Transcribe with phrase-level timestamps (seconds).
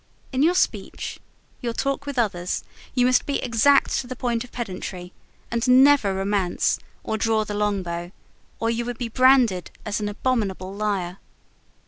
[0.31, 1.19] In your speech,
[1.61, 2.63] your talk with others,
[2.95, 5.13] you must be exact to the point of pedantry,
[5.51, 8.11] and never romance or draw the long bow;
[8.59, 11.19] or you would be branded as an abominable liar.